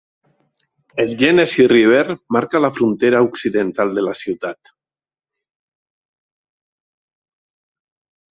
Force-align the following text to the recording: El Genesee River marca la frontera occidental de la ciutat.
El 1.01 1.09
Genesee 1.17 1.67
River 1.71 2.05
marca 2.35 2.61
la 2.63 2.71
frontera 2.77 3.19
occidental 3.27 3.93
de 3.99 4.05
la 4.07 4.15
ciutat. 4.23 4.73